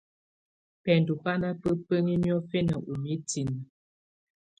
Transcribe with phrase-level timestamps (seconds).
[0.83, 3.57] Bɛndɔ̀ bà nà baa bǝni niɔ̀fɛna ù mitini.